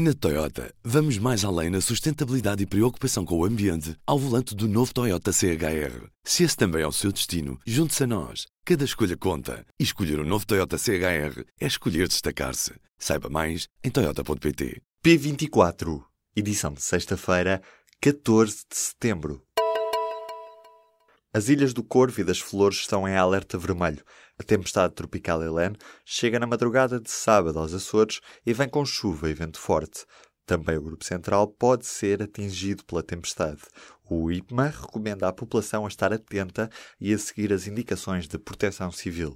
[0.00, 4.68] Na Toyota, vamos mais além na sustentabilidade e preocupação com o ambiente ao volante do
[4.68, 6.06] novo Toyota CHR.
[6.22, 8.46] Se esse também é o seu destino, junte-se a nós.
[8.64, 9.66] Cada escolha conta.
[9.76, 12.74] E escolher o um novo Toyota CHR é escolher destacar-se.
[12.96, 14.80] Saiba mais em Toyota.pt.
[15.04, 16.04] P24,
[16.36, 17.60] edição de sexta-feira,
[18.00, 19.42] 14 de setembro.
[21.30, 24.02] As Ilhas do Corvo e das Flores estão em alerta vermelho.
[24.40, 29.28] A tempestade tropical Helene chega na madrugada de sábado aos Açores e vem com chuva
[29.28, 30.06] e vento forte.
[30.46, 33.60] Também o Grupo Central pode ser atingido pela tempestade.
[34.08, 38.90] O IPMA recomenda à população a estar atenta e a seguir as indicações de proteção
[38.90, 39.34] civil.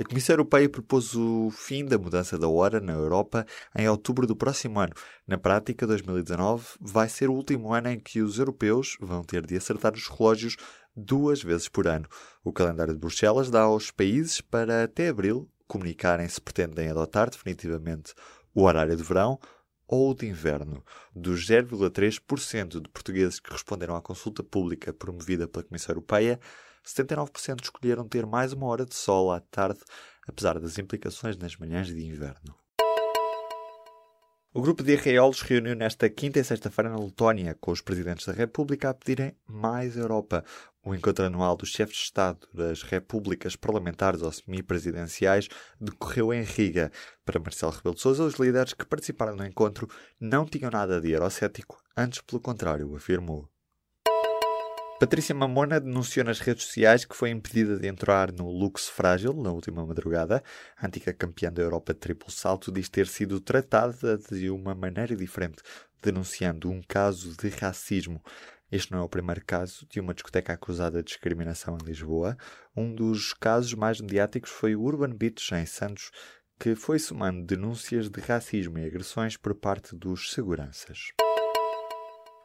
[0.00, 3.44] A Comissão Europeia propôs o fim da mudança da hora na Europa
[3.76, 4.94] em outubro do próximo ano.
[5.26, 9.58] Na prática, 2019 vai ser o último ano em que os europeus vão ter de
[9.58, 10.56] acertar os relógios
[10.96, 12.08] duas vezes por ano.
[12.42, 18.14] O calendário de Bruxelas dá aos países para até abril comunicarem se pretendem adotar definitivamente
[18.54, 19.38] o horário de verão
[19.86, 20.82] ou de inverno.
[21.14, 26.40] Dos 0,3% de portugueses que responderam à consulta pública promovida pela Comissão Europeia,
[26.86, 29.80] 79% escolheram ter mais uma hora de sol à tarde,
[30.26, 32.54] apesar das implicações nas manhãs de inverno.
[34.52, 38.32] O grupo de arraiolos reuniu nesta quinta e sexta-feira na Letónia, com os presidentes da
[38.32, 40.44] República a pedirem mais Europa.
[40.84, 45.46] O encontro anual dos chefes de Estado das repúblicas parlamentares ou semipresidenciais
[45.80, 46.90] decorreu em Riga.
[47.24, 51.12] Para Marcelo Rebelo de Sousa, os líderes que participaram no encontro não tinham nada de
[51.12, 53.48] eurocético, antes pelo contrário, afirmou.
[55.00, 59.50] Patrícia Mamona denunciou nas redes sociais que foi impedida de entrar no Lux Frágil na
[59.50, 60.44] última madrugada.
[60.76, 65.16] A antiga campeã da Europa de triplo salto diz ter sido tratada de uma maneira
[65.16, 65.62] diferente,
[66.02, 68.22] denunciando um caso de racismo.
[68.70, 72.36] Este não é o primeiro caso de uma discoteca acusada de discriminação em Lisboa.
[72.76, 76.10] Um dos casos mais mediáticos foi o Urban Beach, em Santos,
[76.58, 81.14] que foi somando denúncias de racismo e agressões por parte dos seguranças.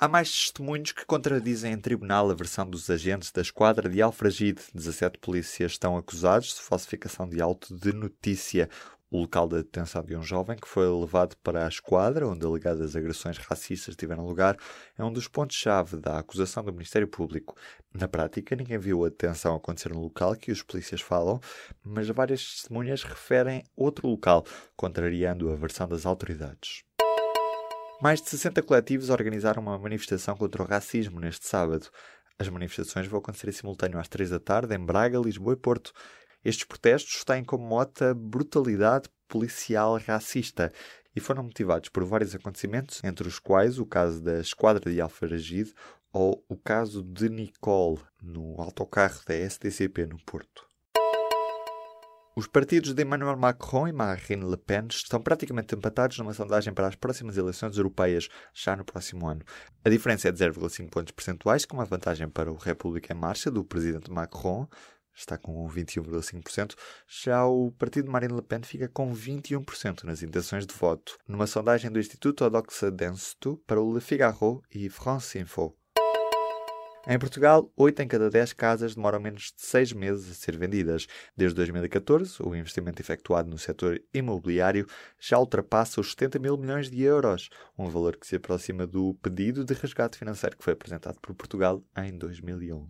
[0.00, 4.62] Há mais testemunhos que contradizem em tribunal a versão dos agentes da esquadra de Alfragide.
[4.72, 8.68] 17 polícias estão acusados de falsificação de auto de notícia.
[9.10, 12.94] O local da detenção de um jovem que foi levado para a esquadra, onde alegadas
[12.94, 14.56] agressões racistas tiveram lugar,
[14.96, 17.56] é um dos pontos-chave da acusação do Ministério Público.
[17.92, 21.40] Na prática, ninguém viu a detenção acontecer no local que os polícias falam,
[21.82, 24.46] mas várias testemunhas referem outro local,
[24.76, 26.87] contrariando a versão das autoridades.
[28.00, 31.88] Mais de 60 coletivos organizaram uma manifestação contra o racismo neste sábado.
[32.38, 35.92] As manifestações vão acontecer em simultâneo às 3 da tarde em Braga, Lisboa e Porto.
[36.44, 40.72] Estes protestos têm como mota brutalidade policial racista
[41.14, 45.74] e foram motivados por vários acontecimentos, entre os quais o caso da Esquadra de Alfaragide
[46.12, 50.67] ou o caso de Nicole no autocarro da STCP no Porto.
[52.38, 56.86] Os partidos de Emmanuel Macron e Marine Le Pen estão praticamente empatados numa sondagem para
[56.86, 59.42] as próximas eleições europeias, já no próximo ano.
[59.84, 63.50] A diferença é de 0,5 pontos percentuais, com uma vantagem para o República em Marcha
[63.50, 64.68] do presidente Macron,
[65.12, 66.76] está com 21,5%.
[67.08, 71.48] Já o partido de Marine Le Pen fica com 21% nas intenções de voto, numa
[71.48, 75.76] sondagem do Instituto Odoxa Denstu para o Le Figaro e France Info.
[77.10, 81.06] Em Portugal, 8 em cada 10 casas demoram menos de 6 meses a ser vendidas.
[81.34, 84.86] Desde 2014, o investimento efetuado no setor imobiliário
[85.18, 87.48] já ultrapassa os 70 mil milhões de euros,
[87.78, 91.82] um valor que se aproxima do pedido de resgate financeiro que foi apresentado por Portugal
[91.96, 92.84] em 2011.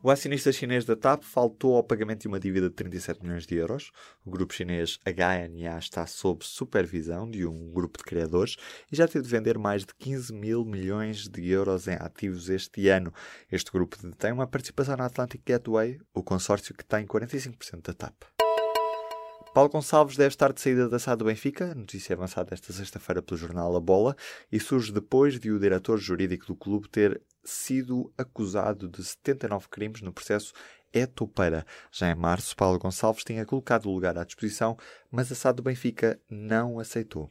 [0.00, 3.56] O acionista chinês da TAP faltou ao pagamento de uma dívida de 37 milhões de
[3.56, 3.90] euros.
[4.24, 8.54] O grupo chinês HNA está sob supervisão de um grupo de criadores
[8.92, 12.88] e já teve de vender mais de 15 mil milhões de euros em ativos este
[12.88, 13.12] ano.
[13.50, 18.37] Este grupo detém uma participação na Atlantic Gateway, o consórcio que tem 45% da TAP.
[19.54, 23.38] Paulo Gonçalves deve estar de saída da SAD do Benfica, notícia avançada esta sexta-feira pelo
[23.38, 24.14] jornal A Bola,
[24.52, 30.02] e surge depois de o diretor jurídico do clube ter sido acusado de 79 crimes
[30.02, 30.52] no processo
[30.92, 31.66] Etopeira.
[31.90, 34.76] Já em março, Paulo Gonçalves tinha colocado o lugar à disposição,
[35.10, 37.30] mas a SAD do Benfica não aceitou.